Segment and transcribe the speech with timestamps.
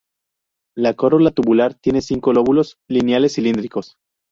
[0.75, 3.97] La corola tubular tiene cinco lóbulos lineales cilíndricos.